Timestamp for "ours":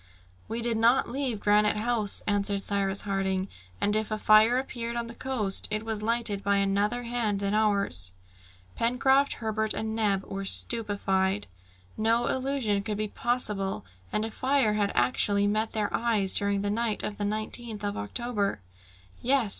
7.53-8.13